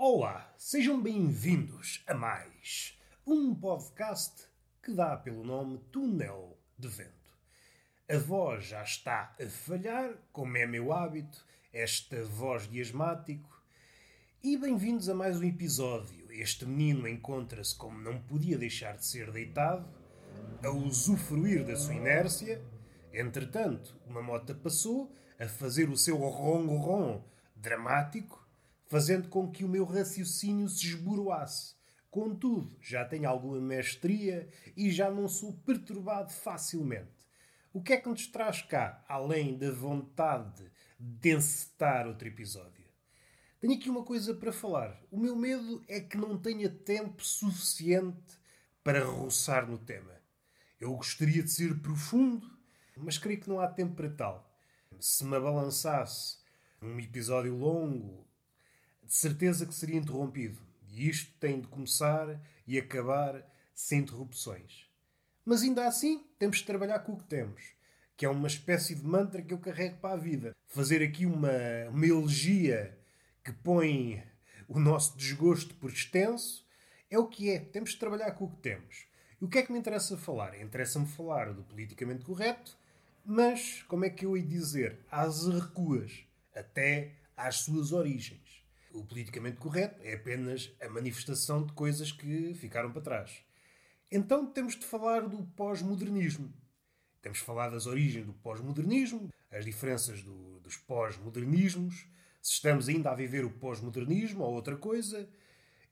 [0.00, 2.96] Olá, sejam bem-vindos a mais
[3.26, 4.46] um podcast
[4.80, 7.36] que dá pelo nome Túnel de Vento.
[8.08, 13.60] A voz já está a falhar, como é meu hábito, esta voz de asmático.
[14.40, 16.30] E bem-vindos a mais um episódio.
[16.30, 19.84] Este menino encontra-se, como não podia deixar de ser deitado,
[20.62, 22.62] a usufruir da sua inércia.
[23.12, 27.20] Entretanto, uma moto passou a fazer o seu ronron
[27.56, 28.47] dramático,
[28.88, 31.74] fazendo com que o meu raciocínio se esboroasse.
[32.10, 37.28] Contudo, já tenho alguma mestria e já não sou perturbado facilmente.
[37.72, 40.64] O que é que nos traz cá, além da vontade
[40.98, 42.84] de encetar outro episódio?
[43.60, 44.98] Tenho aqui uma coisa para falar.
[45.10, 48.38] O meu medo é que não tenha tempo suficiente
[48.82, 50.14] para roçar no tema.
[50.80, 52.48] Eu gostaria de ser profundo,
[52.96, 54.48] mas creio que não há tempo para tal.
[54.98, 56.38] Se me abalançasse
[56.80, 58.27] um episódio longo,
[59.08, 60.60] de certeza que seria interrompido.
[60.90, 63.42] E isto tem de começar e acabar
[63.74, 64.86] sem interrupções.
[65.44, 67.62] Mas ainda assim, temos de trabalhar com o que temos,
[68.14, 70.54] que é uma espécie de mantra que eu carrego para a vida.
[70.66, 71.48] Fazer aqui uma,
[71.90, 72.98] uma elegia
[73.42, 74.22] que põe
[74.68, 76.66] o nosso desgosto por extenso
[77.10, 77.58] é o que é.
[77.58, 79.06] Temos de trabalhar com o que temos.
[79.40, 80.60] E o que é que me interessa falar?
[80.60, 82.76] Interessa-me falar do politicamente correto,
[83.24, 88.67] mas, como é que eu ia dizer, às recuas, até às suas origens.
[88.92, 93.42] O politicamente correto é apenas a manifestação de coisas que ficaram para trás.
[94.10, 96.52] Então temos de falar do pós-modernismo.
[97.20, 102.06] Temos de falar das origens do pós-modernismo, as diferenças do, dos pós-modernismos,
[102.40, 105.28] se estamos ainda a viver o pós-modernismo ou outra coisa,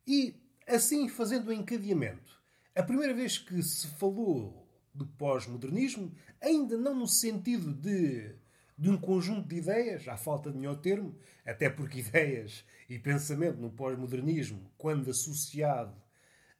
[0.06, 0.34] e
[0.66, 2.40] assim fazendo o um encadeamento.
[2.74, 8.34] A primeira vez que se falou do pós-modernismo, ainda não no sentido de,
[8.76, 13.58] de um conjunto de ideias, à falta de melhor termo, até porque ideias e pensamento
[13.58, 15.96] no pós-modernismo, quando associado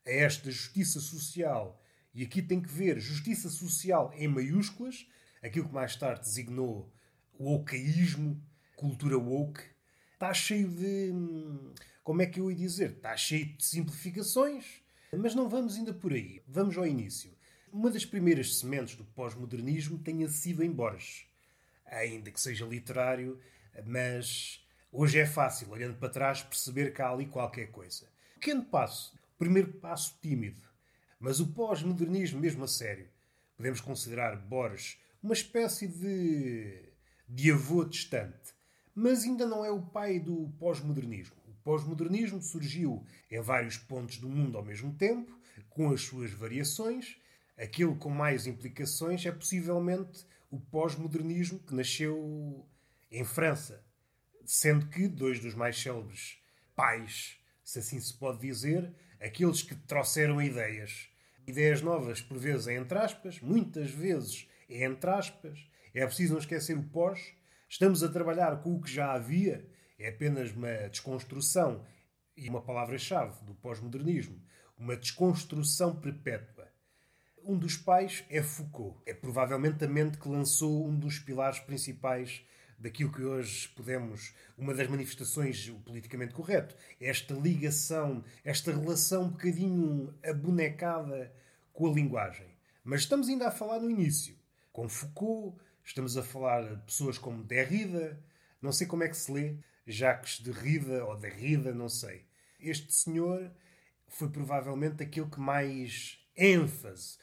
[0.06, 1.82] a esta justiça social,
[2.14, 5.06] e aqui tem que ver justiça social em maiúsculas,
[5.42, 6.90] aquilo que mais tarde designou
[7.38, 8.40] o wokeísmo,
[8.74, 9.62] cultura woke,
[10.14, 11.12] está cheio de.
[12.02, 12.92] Como é que eu ia dizer?
[12.92, 16.42] Está cheio de simplificações mas não vamos ainda por aí.
[16.46, 17.30] Vamos ao início.
[17.72, 21.25] Uma das primeiras sementes do pós-modernismo tenha sido em Borges.
[21.86, 23.40] Ainda que seja literário,
[23.84, 28.06] mas hoje é fácil, olhando para trás, perceber que há ali qualquer coisa.
[28.34, 30.60] Pequeno passo, primeiro passo tímido.
[31.18, 33.08] Mas o pós-modernismo, mesmo a sério,
[33.56, 36.82] podemos considerar Borges uma espécie de,
[37.28, 38.54] de avô distante.
[38.94, 44.56] Mas ainda não é o pai do pós-modernismo pós-modernismo surgiu em vários pontos do mundo
[44.56, 45.36] ao mesmo tempo,
[45.68, 47.16] com as suas variações.
[47.58, 52.66] Aquilo com mais implicações é possivelmente o pós-modernismo que nasceu
[53.10, 53.84] em França,
[54.44, 56.38] sendo que dois dos mais célebres
[56.74, 61.08] pais, se assim se pode dizer, aqueles que trouxeram ideias.
[61.46, 65.58] Ideias novas, por vezes, é entre aspas, muitas vezes é entre aspas.
[65.94, 67.32] É preciso não esquecer o pós.
[67.68, 69.66] Estamos a trabalhar com o que já havia
[69.98, 71.84] é apenas uma desconstrução
[72.36, 74.40] e uma palavra-chave do pós-modernismo,
[74.76, 76.55] uma desconstrução perpétua.
[77.48, 78.98] Um dos pais é Foucault.
[79.06, 82.44] É provavelmente a mente que lançou um dos pilares principais
[82.76, 89.28] daquilo que hoje podemos, uma das manifestações o politicamente correto, esta ligação, esta relação um
[89.28, 91.32] bocadinho abonecada
[91.72, 92.48] com a linguagem.
[92.82, 94.36] Mas estamos ainda a falar no início.
[94.72, 98.20] Com Foucault, estamos a falar de pessoas como Derrida,
[98.60, 102.24] não sei como é que se lê, Jacques Derrida ou Derrida, não sei.
[102.58, 103.52] Este senhor
[104.08, 107.18] foi provavelmente aquele que mais ênfase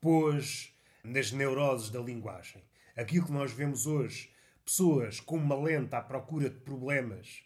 [0.00, 2.62] pôs nas neuroses da linguagem.
[2.96, 4.30] Aquilo que nós vemos hoje,
[4.64, 7.42] pessoas com uma lente à procura de problemas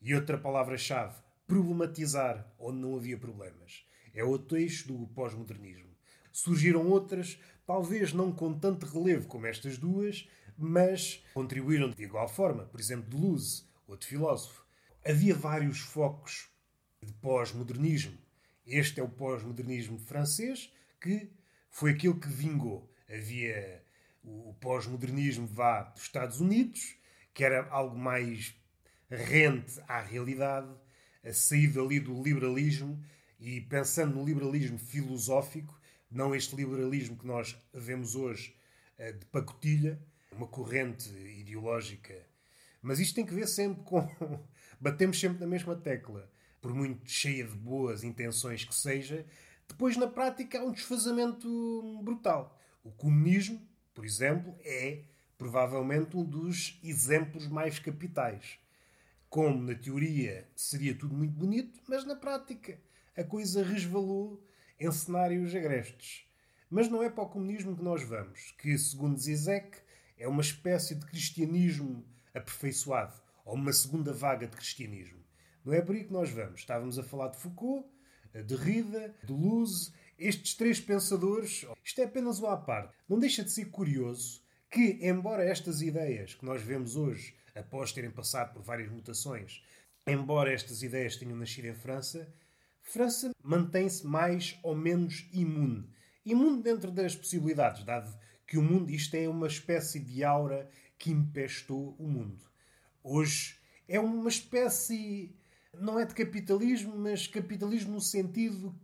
[0.00, 3.84] e outra palavra-chave, problematizar onde não havia problemas.
[4.14, 5.90] É outro eixo do pós-modernismo.
[6.32, 12.64] Surgiram outras, talvez não com tanto relevo como estas duas, mas contribuíram de igual forma.
[12.64, 14.64] Por exemplo, Deleuze, outro filósofo.
[15.04, 16.48] Havia vários focos
[17.02, 18.16] de pós-modernismo.
[18.64, 21.30] Este é o pós-modernismo francês, que
[21.72, 22.88] foi aquele que vingou.
[23.12, 23.84] Havia
[24.22, 26.94] o pós-modernismo vá dos Estados Unidos,
[27.34, 28.54] que era algo mais
[29.10, 30.72] rente à realidade,
[31.24, 33.04] a saída ali do liberalismo
[33.40, 35.76] e pensando no liberalismo filosófico,
[36.08, 38.54] não este liberalismo que nós vemos hoje
[38.96, 42.14] eh, de pacotilha, uma corrente ideológica
[42.82, 44.04] mas isto tem que ver sempre com.
[44.80, 46.28] Batemos sempre na mesma tecla.
[46.60, 49.24] Por muito cheia de boas intenções que seja,
[49.72, 52.60] depois na prática há um desfazamento brutal.
[52.84, 53.60] O comunismo,
[53.94, 55.04] por exemplo, é
[55.38, 58.58] provavelmente um dos exemplos mais capitais.
[59.32, 62.78] como na teoria seria tudo muito bonito, mas na prática
[63.16, 64.46] a coisa resvalou
[64.78, 66.26] em cenários agrestes.
[66.68, 69.78] Mas não é para o comunismo que nós vamos, que, segundo Zizek,
[70.18, 72.04] é uma espécie de cristianismo
[72.34, 73.14] aperfeiçoado,
[73.46, 75.24] ou uma segunda vaga de cristianismo.
[75.64, 76.60] Não é por aí que nós vamos.
[76.60, 77.88] Estávamos a falar de Foucault,
[78.40, 81.66] de Rida, de Luz, estes três pensadores.
[81.84, 82.94] Isto é apenas uma à parte.
[83.08, 84.40] Não deixa de ser curioso
[84.70, 89.62] que, embora estas ideias que nós vemos hoje, após terem passado por várias mutações,
[90.06, 92.32] embora estas ideias tenham nascido em França,
[92.82, 95.88] França mantém-se mais ou menos imune.
[96.24, 100.68] Imune dentro das possibilidades, dado que o mundo, isto é uma espécie de aura
[100.98, 102.38] que empestou o mundo.
[103.02, 103.56] Hoje
[103.88, 105.34] é uma espécie,
[105.78, 108.74] não é de capitalismo, mas capitalismo no sentido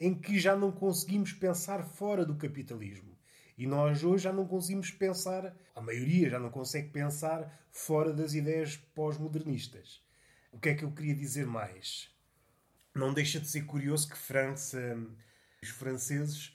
[0.00, 3.16] em que já não conseguimos pensar fora do capitalismo.
[3.56, 8.34] E nós hoje já não conseguimos pensar, a maioria já não consegue pensar fora das
[8.34, 10.02] ideias pós-modernistas.
[10.50, 12.10] O que é que eu queria dizer mais?
[12.94, 14.96] Não deixa de ser curioso que França,
[15.62, 16.54] os franceses,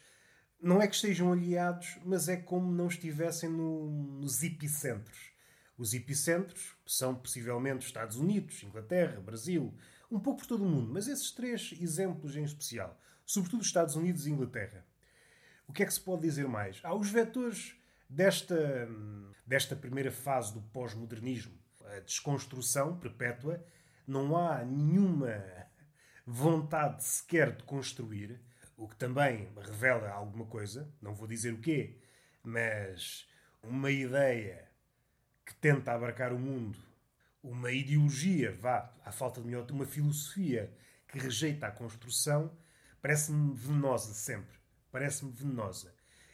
[0.62, 5.29] não é que estejam aliados, mas é como não estivessem no, nos epicentros.
[5.80, 9.74] Os epicentros são possivelmente Estados Unidos, Inglaterra, Brasil,
[10.12, 14.28] um pouco por todo o mundo, mas esses três exemplos em especial, sobretudo Estados Unidos
[14.28, 14.86] e Inglaterra.
[15.66, 16.82] O que é que se pode dizer mais?
[16.84, 17.78] Há os vetores
[18.10, 18.90] desta,
[19.48, 23.64] desta primeira fase do pós-modernismo, a desconstrução perpétua.
[24.06, 25.42] Não há nenhuma
[26.26, 28.42] vontade sequer de construir,
[28.76, 30.94] o que também revela alguma coisa.
[31.02, 32.02] Não vou dizer o quê,
[32.44, 33.26] mas
[33.64, 34.69] uma ideia
[35.50, 36.80] que tenta abarcar o mundo,
[37.44, 40.72] uma ideologia, vá, à falta de melhor, uma filosofia
[41.08, 42.56] que rejeita a construção,
[43.02, 44.60] parece-me venenosa sempre
[44.92, 45.94] parece-me venenosa.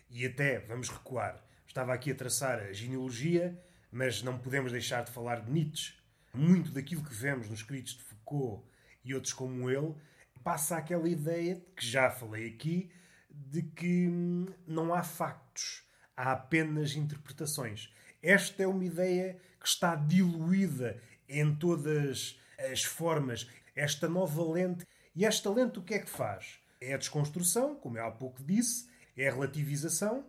[0.09, 3.59] E até, vamos recuar, estava aqui a traçar a genealogia,
[3.91, 5.93] mas não podemos deixar de falar de Nietzsche.
[6.33, 8.65] Muito daquilo que vemos nos escritos de Foucault
[9.03, 9.95] e outros como ele
[10.43, 12.91] passa aquela ideia, que já falei aqui,
[13.29, 15.83] de que hum, não há factos,
[16.15, 17.91] há apenas interpretações.
[18.25, 20.99] Esta é uma ideia que está diluída
[21.29, 22.41] em todas
[22.71, 23.47] as formas.
[23.75, 24.83] Esta nova lente.
[25.15, 26.57] E esta lente o que é que faz?
[26.81, 30.25] É a desconstrução, como eu há pouco disse, é a relativização,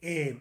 [0.00, 0.36] é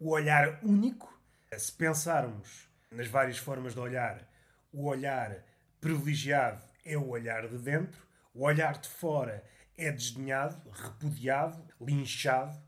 [0.00, 1.14] o olhar único.
[1.58, 4.26] Se pensarmos nas várias formas de olhar,
[4.72, 5.44] o olhar
[5.78, 8.00] privilegiado é o olhar de dentro,
[8.32, 9.44] o olhar de fora
[9.76, 12.58] é desdenhado, repudiado, linchado,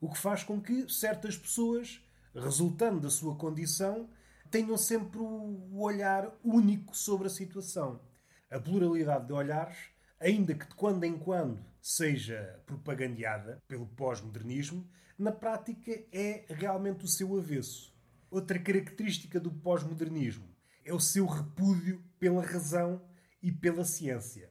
[0.00, 2.00] o que faz com que certas pessoas,
[2.34, 4.08] resultando da sua condição,
[4.50, 8.00] tenham sempre o olhar único sobre a situação.
[8.50, 9.76] A pluralidade de olhares,
[10.18, 14.88] ainda que de quando em quando seja propagandeada pelo pós-modernismo,
[15.18, 17.94] na prática é realmente o seu avesso.
[18.30, 20.48] Outra característica do pós-modernismo
[20.84, 23.02] é o seu repúdio pela razão
[23.42, 24.50] e pela ciência.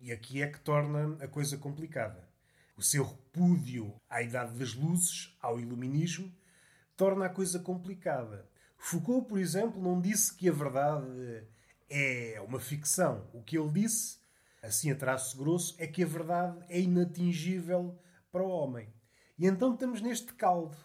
[0.00, 2.23] E aqui é que torna a coisa complicada.
[2.76, 6.32] O seu repúdio à idade das luzes, ao iluminismo,
[6.96, 8.48] torna a coisa complicada.
[8.76, 11.44] Foucault, por exemplo, não disse que a verdade
[11.88, 13.28] é uma ficção.
[13.32, 14.24] O que ele disse
[14.64, 17.98] assim a traço grosso, é que a verdade é inatingível
[18.32, 18.88] para o homem.
[19.38, 20.76] E então estamos neste caldo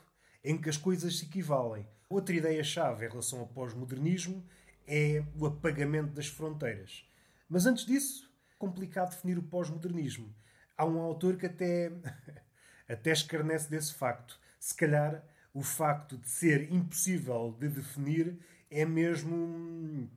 [0.43, 1.87] em que as coisas se equivalem.
[2.09, 4.43] Outra ideia-chave em relação ao pós-modernismo
[4.85, 7.05] é o apagamento das fronteiras.
[7.47, 10.33] Mas antes disso, complicado definir o pós-modernismo.
[10.79, 11.91] Há um autor que até,
[12.87, 14.39] até escarnece desse facto.
[14.57, 15.21] Se calhar
[15.53, 18.39] o facto de ser impossível de definir
[18.71, 20.09] é mesmo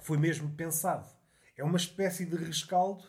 [0.00, 1.06] foi mesmo pensado.
[1.56, 3.04] É uma espécie de rescaldo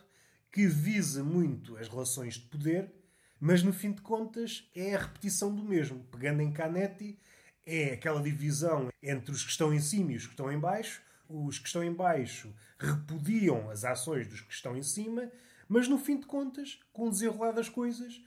[0.51, 2.93] que visa muito as relações de poder,
[3.39, 6.03] mas no fim de contas é a repetição do mesmo.
[6.11, 7.17] Pegando em Canetti,
[7.65, 11.01] é aquela divisão entre os que estão em cima e os que estão em baixo.
[11.27, 15.31] Os que estão em baixo repudiam as ações dos que estão em cima,
[15.67, 18.21] mas no fim de contas, com o desenrolar das coisas,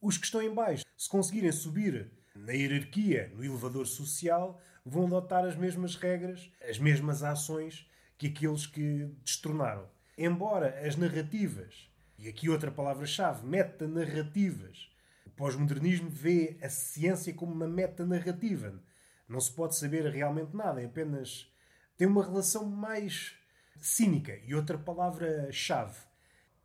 [0.00, 5.44] os que estão em baixo, se conseguirem subir na hierarquia, no elevador social, vão adotar
[5.44, 9.88] as mesmas regras, as mesmas ações que aqueles que destronaram.
[10.16, 14.90] Embora as narrativas, e aqui outra palavra-chave, metanarrativas,
[15.26, 18.80] o pós-modernismo vê a ciência como uma metanarrativa.
[19.28, 21.50] Não se pode saber realmente nada, é apenas.
[21.96, 23.34] tem uma relação mais
[23.80, 24.38] cínica.
[24.44, 25.96] E outra palavra-chave,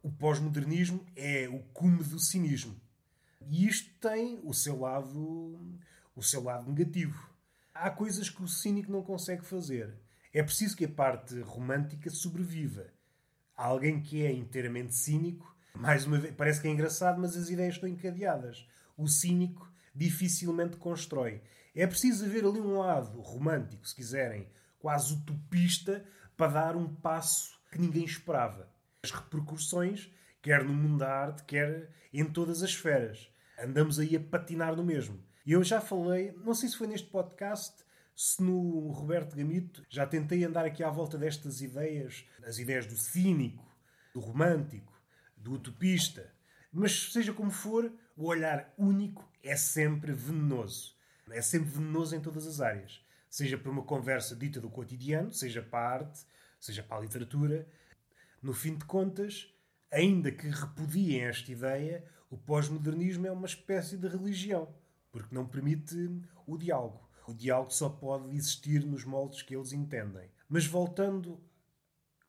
[0.07, 2.79] o pós-modernismo é o cume do cinismo.
[3.49, 5.59] E isto tem o seu lado,
[6.15, 7.29] o seu lado negativo.
[7.73, 9.93] Há coisas que o cínico não consegue fazer.
[10.33, 12.85] É preciso que a parte romântica sobreviva.
[13.53, 17.49] Há alguém que é inteiramente cínico, mais uma vez, parece que é engraçado, mas as
[17.49, 18.65] ideias estão encadeadas.
[18.95, 21.41] O cínico dificilmente constrói.
[21.75, 24.47] É preciso haver ali um lado romântico, se quiserem,
[24.79, 26.05] quase utopista
[26.37, 28.76] para dar um passo que ninguém esperava.
[29.07, 30.11] As repercussões,
[30.41, 33.31] quer no mundo da arte, quer em todas as esferas.
[33.57, 35.23] Andamos aí a patinar no mesmo.
[35.45, 40.05] E eu já falei, não sei se foi neste podcast, se no Roberto Gamito, já
[40.05, 43.65] tentei andar aqui à volta destas ideias, as ideias do cínico,
[44.13, 44.91] do romântico,
[45.37, 46.29] do utopista.
[46.69, 50.97] Mas seja como for, o olhar único é sempre venenoso.
[51.31, 53.01] É sempre venenoso em todas as áreas.
[53.29, 56.25] Seja para uma conversa dita do cotidiano, seja para a arte,
[56.59, 57.65] seja para a literatura.
[58.41, 59.53] No fim de contas,
[59.91, 64.73] ainda que repudiem esta ideia, o pós-modernismo é uma espécie de religião,
[65.11, 67.07] porque não permite o diálogo.
[67.27, 70.29] O diálogo só pode existir nos moldes que eles entendem.
[70.47, 71.41] Mas voltando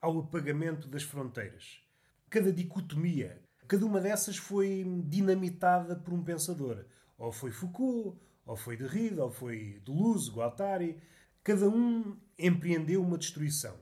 [0.01, 1.81] ao apagamento das fronteiras.
[2.29, 6.85] Cada dicotomia, cada uma dessas foi dinamitada por um pensador.
[7.17, 11.01] Ou foi Foucault, ou foi Derrida, ou foi Deleuze, Guattari.
[11.43, 13.77] Cada um empreendeu uma destruição.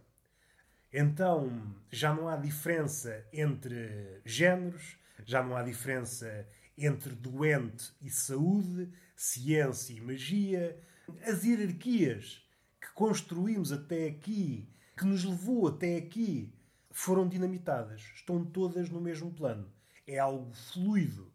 [0.92, 8.90] Então já não há diferença entre géneros, já não há diferença entre doente e saúde,
[9.16, 10.80] ciência e magia.
[11.24, 12.46] As hierarquias
[12.80, 16.54] que construímos até aqui, que nos levou até aqui,
[16.92, 18.02] foram dinamitadas.
[18.16, 19.72] Estão todas no mesmo plano.
[20.06, 21.32] É algo fluido.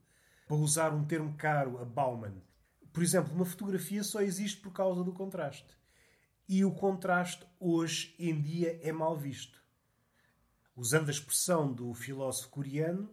[0.46, 2.34] Para usar um termo caro a Bauman,
[2.92, 5.76] por exemplo, uma fotografia só existe por causa do contraste.
[6.48, 9.62] E o contraste hoje em dia é mal visto.
[10.74, 13.08] Usando a expressão do filósofo coreano,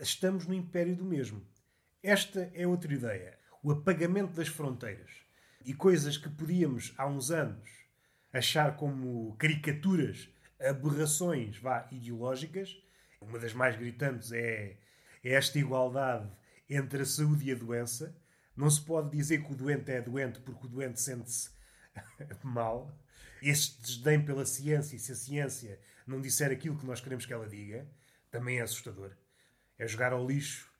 [0.00, 1.44] estamos no império do mesmo.
[2.02, 3.38] Esta é outra ideia.
[3.62, 5.10] O apagamento das fronteiras.
[5.64, 7.68] E coisas que podíamos, há uns anos,
[8.32, 10.28] achar como caricaturas,
[10.60, 12.76] aberrações vá, ideológicas.
[13.20, 14.78] Uma das mais gritantes é,
[15.22, 16.30] é esta igualdade
[16.68, 18.16] entre a saúde e a doença
[18.56, 21.50] não se pode dizer que o doente é doente porque o doente sente-se
[22.42, 22.92] mal.
[23.42, 27.32] Este desdém pela ciência, e se a ciência não disser aquilo que nós queremos que
[27.32, 27.88] ela diga,
[28.30, 29.12] também é assustador.
[29.78, 30.70] É jogar ao lixo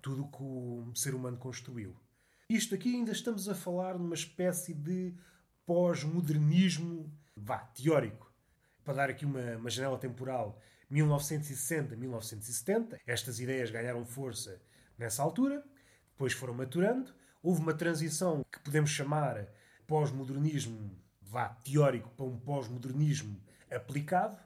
[0.00, 1.96] tudo o que o ser humano construiu.
[2.48, 5.14] Isto aqui ainda estamos a falar numa espécie de
[5.66, 8.32] pós-modernismo, vá, teórico.
[8.84, 10.58] Para dar aqui uma, uma janela temporal,
[10.90, 14.62] 1960-1970, estas ideias ganharam força
[14.96, 15.62] nessa altura
[16.18, 17.14] depois foram maturando.
[17.40, 19.46] Houve uma transição que podemos chamar
[19.88, 23.36] pós-modernismo, vá, teórico, para um pós-modernismo
[23.68, 24.40] aplicado.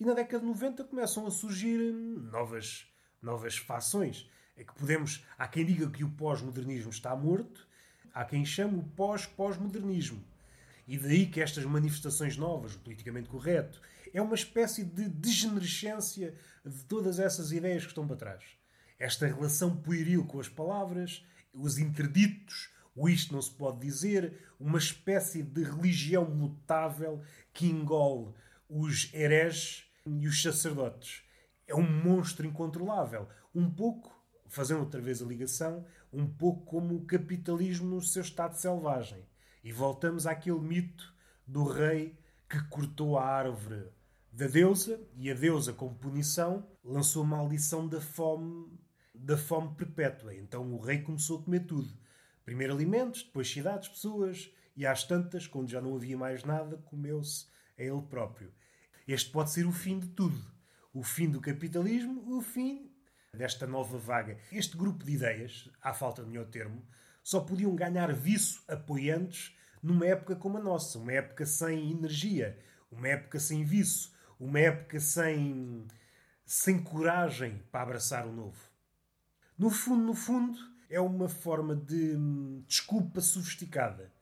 [0.00, 2.86] E na década de 90 começam a surgir novas,
[3.20, 4.26] novas fações.
[4.56, 5.22] É que podemos.
[5.36, 7.68] Há quem diga que o pós-modernismo está morto,
[8.14, 10.24] há quem chame o pós-pós-modernismo.
[10.88, 13.82] E daí que estas manifestações novas, o politicamente correto,
[14.14, 16.34] é uma espécie de degenerescência
[16.64, 18.44] de todas essas ideias que estão para trás
[18.98, 24.78] esta relação pueril com as palavras, os interditos, o isto não se pode dizer, uma
[24.78, 27.20] espécie de religião mutável
[27.52, 28.32] que engole
[28.68, 31.22] os hereges e os sacerdotes.
[31.66, 33.28] É um monstro incontrolável.
[33.54, 34.14] Um pouco,
[34.48, 39.26] fazendo outra vez a ligação, um pouco como o capitalismo no seu estado selvagem.
[39.62, 41.12] E voltamos àquele mito
[41.46, 43.88] do rei que cortou a árvore
[44.30, 48.78] da deusa e a deusa, como punição, lançou a maldição da fome
[49.14, 50.34] da fome perpétua.
[50.34, 51.88] Então o rei começou a comer tudo.
[52.44, 57.46] Primeiro alimentos, depois cidades, pessoas, e às tantas, quando já não havia mais nada, comeu-se
[57.78, 58.52] a ele próprio.
[59.06, 60.38] Este pode ser o fim de tudo.
[60.92, 62.90] O fim do capitalismo, o fim
[63.32, 64.38] desta nova vaga.
[64.52, 66.86] Este grupo de ideias, à falta de melhor termo,
[67.22, 72.58] só podiam ganhar viço apoiantes numa época como a nossa, uma época sem energia,
[72.90, 75.86] uma época sem viço, uma época sem,
[76.44, 78.58] sem coragem para abraçar o novo.
[79.58, 80.58] No fundo, no fundo,
[80.94, 84.12] é uma forma de hum, desculpa sofisticada.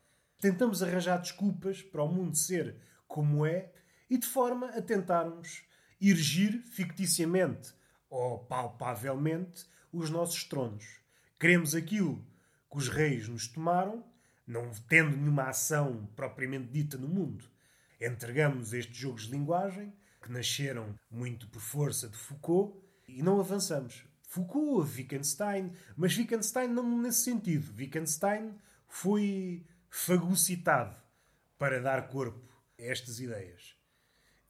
[0.41, 2.77] Tentamos arranjar desculpas para o mundo ser
[3.07, 3.71] como é
[4.09, 5.65] e de forma a tentarmos
[6.01, 7.75] erigir ficticiamente
[8.09, 10.99] ou palpavelmente os nossos tronos.
[11.39, 12.25] Queremos aquilo
[12.71, 14.03] que os reis nos tomaram,
[14.47, 17.45] não tendo nenhuma ação propriamente dita no mundo.
[18.01, 22.75] Entregamos estes jogos de linguagem, que nasceram muito por força de Foucault,
[23.07, 24.07] e não avançamos.
[24.33, 27.71] Foucault, Wittgenstein, mas Wittgenstein não nesse sentido.
[27.77, 28.55] Wittgenstein
[28.89, 30.97] foi fagocitado
[31.59, 32.49] para dar corpo
[32.81, 33.77] a estas ideias.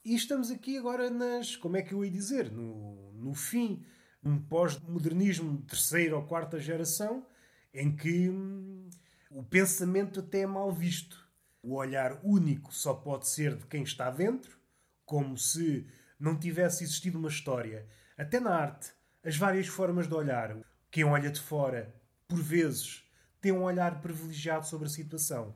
[0.05, 3.85] E estamos aqui agora nas, como é que eu ia dizer, no, no fim,
[4.23, 7.27] um pós-modernismo de terceira ou quarta geração,
[7.75, 8.89] em que hum,
[9.33, 11.29] o pensamento até é mal visto.
[11.61, 14.57] O olhar único só pode ser de quem está dentro,
[15.05, 15.89] como se
[16.21, 17.89] não tivesse existido uma história.
[18.17, 18.93] Até na arte,
[19.25, 20.57] as várias formas de olhar.
[20.91, 21.95] Quem olha de fora,
[22.27, 23.05] por vezes,
[23.41, 25.55] tem um olhar privilegiado sobre a situação.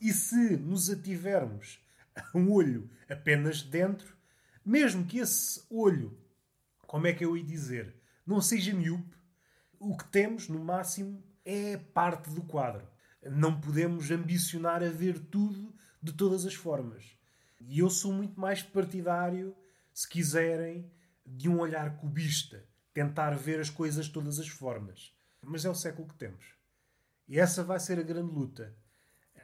[0.00, 1.80] E se nos ativermos
[2.34, 4.16] um olho apenas dentro,
[4.64, 6.16] mesmo que esse olho,
[6.86, 7.94] como é que eu ia dizer,
[8.26, 9.16] não seja miúpe,
[9.78, 12.86] o que temos, no máximo, é parte do quadro.
[13.22, 17.16] Não podemos ambicionar a ver tudo de todas as formas.
[17.60, 19.56] E eu sou muito mais partidário,
[19.92, 20.90] se quiserem,
[21.24, 22.64] de um olhar cubista,
[22.98, 25.14] tentar ver as coisas de todas as formas.
[25.40, 26.56] Mas é o século que temos.
[27.28, 28.74] E essa vai ser a grande luta.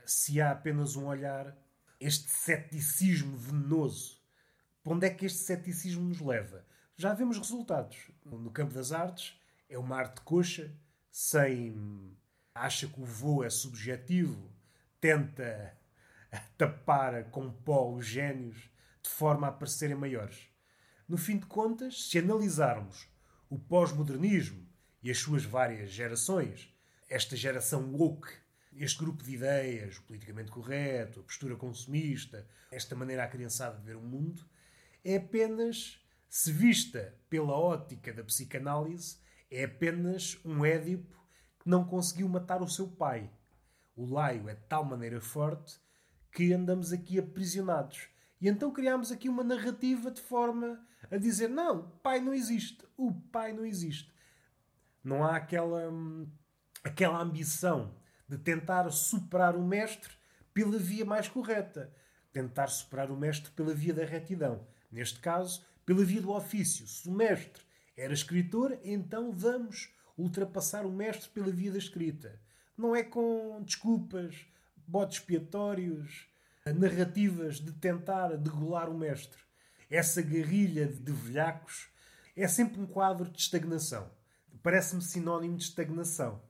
[0.05, 1.57] Se há apenas um olhar,
[2.01, 4.21] este ceticismo venenoso,
[4.83, 6.67] para onde é que este ceticismo nos leva?
[6.97, 8.11] Já vemos resultados.
[8.25, 10.75] No campo das artes, é uma arte coxa,
[11.09, 12.13] sem.
[12.57, 14.51] acha que o voo é subjetivo,
[15.01, 15.79] tenta
[16.59, 18.69] tapar com pó os génios
[19.01, 20.49] de forma a parecerem maiores.
[21.09, 23.14] No fim de contas, se analisarmos
[23.55, 24.67] o pós-modernismo
[25.01, 26.75] e as suas várias gerações,
[27.09, 28.33] esta geração woke,
[28.75, 33.95] este grupo de ideias, o politicamente correto, a postura consumista, esta maneira acriançada de ver
[33.95, 34.45] o mundo,
[35.05, 39.19] é apenas, se vista pela ótica da psicanálise,
[39.49, 41.17] é apenas um Édipo
[41.61, 43.31] que não conseguiu matar o seu pai.
[43.95, 45.79] O laio é de tal maneira forte
[46.33, 48.09] que andamos aqui aprisionados.
[48.45, 50.79] E então criámos aqui uma narrativa de forma
[51.11, 54.13] a dizer: não, pai não existe, o pai não existe.
[55.03, 56.29] Não há aquela, hum,
[56.83, 57.95] aquela ambição
[58.29, 60.13] de tentar superar o mestre
[60.53, 61.91] pela via mais correta.
[62.35, 64.67] Tentar superar o mestre pela via da retidão.
[64.93, 66.87] Neste caso, pela via do ofício.
[66.87, 67.63] Se o mestre
[67.97, 72.39] era escritor, então vamos ultrapassar o mestre pela via da escrita.
[72.77, 74.37] Não é com desculpas,
[74.87, 76.29] botes expiatórios,
[76.73, 79.39] narrativas de tentar degolar o mestre.
[79.91, 81.89] Essa guerrilha de velhacos
[82.35, 84.11] é sempre um quadro de estagnação.
[84.63, 86.41] Parece-me sinónimo de estagnação.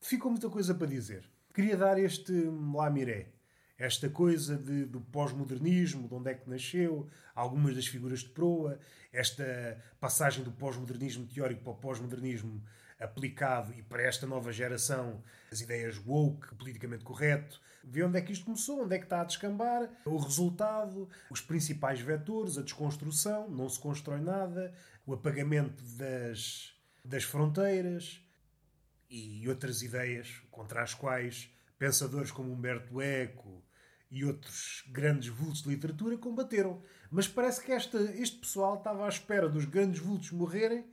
[0.00, 1.28] Ficou muita coisa para dizer.
[1.52, 3.32] Queria dar este lamiré.
[3.76, 8.78] Esta coisa de, do pós-modernismo, de onde é que nasceu, algumas das figuras de proa,
[9.12, 12.62] esta passagem do pós-modernismo teórico para o pós-modernismo
[12.98, 18.32] aplicado e para esta nova geração as ideias woke, politicamente correto, ver onde é que
[18.32, 23.48] isto começou, onde é que está a descambar, o resultado, os principais vetores, a desconstrução,
[23.48, 24.72] não se constrói nada,
[25.06, 28.22] o apagamento das, das fronteiras
[29.08, 33.64] e outras ideias contra as quais pensadores como Humberto Eco
[34.10, 36.82] e outros grandes vultos de literatura combateram.
[37.10, 40.84] Mas parece que esta, este pessoal estava à espera dos grandes vultos morrerem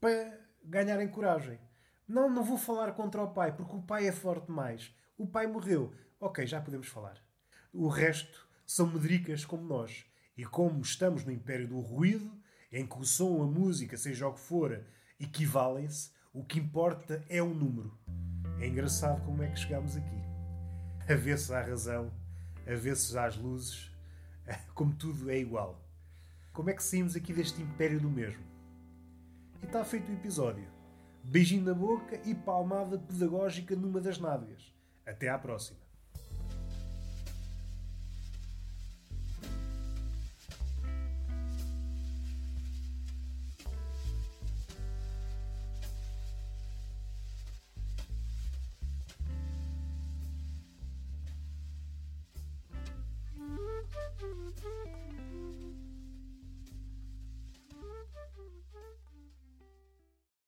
[0.00, 1.58] para ganharem coragem.
[2.06, 4.94] Não, não vou falar contra o pai, porque o pai é forte demais.
[5.18, 5.92] O pai morreu.
[6.18, 7.22] Ok, já podemos falar.
[7.70, 10.06] O resto são medricas como nós.
[10.34, 12.30] E como estamos no império do ruído,
[12.72, 14.82] em que o som, a música, seja o que for,
[15.20, 17.96] equivalem-se, o que importa é o número.
[18.58, 20.16] É engraçado como é que chegamos aqui.
[21.06, 22.10] A se há razão,
[22.66, 23.90] a se há as luzes,
[24.74, 25.86] como tudo é igual.
[26.52, 28.42] Como é que saímos aqui deste império do mesmo?
[29.62, 30.66] E está feito o episódio.
[31.22, 34.74] Beijinho na boca e palmada pedagógica numa das nádegas.
[35.04, 35.85] Até à próxima.